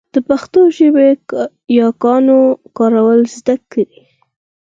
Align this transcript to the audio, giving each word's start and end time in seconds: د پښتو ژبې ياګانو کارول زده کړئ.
د 0.13 0.15
پښتو 0.29 0.59
ژبې 0.77 1.07
ياګانو 1.79 2.39
کارول 2.77 3.21
زده 3.35 3.55
کړئ. 3.71 3.87